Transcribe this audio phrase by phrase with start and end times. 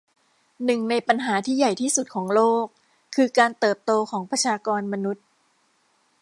[0.65, 2.65] หนึ่งในปัญหาที่ใหญ่ที่สุดของโลก
[3.15, 5.25] คือการเติบโตของประชากรมนุษย์